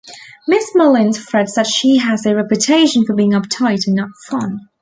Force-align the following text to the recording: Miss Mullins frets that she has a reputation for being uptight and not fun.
Miss 0.47 0.71
Mullins 0.73 1.19
frets 1.19 1.53
that 1.53 1.67
she 1.67 1.97
has 1.97 2.25
a 2.25 2.35
reputation 2.35 3.05
for 3.05 3.13
being 3.13 3.33
uptight 3.33 3.85
and 3.85 3.97
not 3.97 4.09
fun. 4.27 4.61